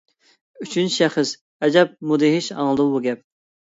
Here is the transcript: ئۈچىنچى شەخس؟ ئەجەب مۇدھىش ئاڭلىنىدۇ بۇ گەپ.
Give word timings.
ئۈچىنچى 0.63 0.95
شەخس؟ 0.95 1.33
ئەجەب 1.67 1.93
مۇدھىش 2.13 2.51
ئاڭلىنىدۇ 2.57 2.89
بۇ 2.95 3.03
گەپ. 3.09 3.23